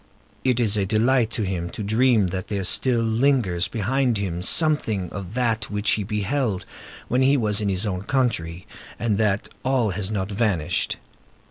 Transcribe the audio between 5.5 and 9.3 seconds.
which he beheld when he was in his own country, and